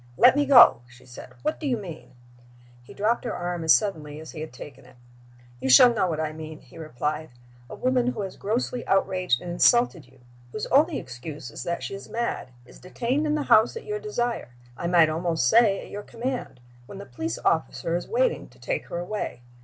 [0.17, 1.33] "Let me go!" she said.
[1.43, 2.15] "What do you mean?"
[2.81, 4.95] He dropped her arm as suddenly as he had taken it.
[5.59, 7.29] "You shall know what I mean," he replied.
[7.69, 11.93] "A woman who has grossly outraged and insulted you whose only excuse is that she
[11.93, 15.91] is mad is detained in the house at your desire, I might almost say at
[15.91, 19.43] your command, when the police officer is waiting to take her away.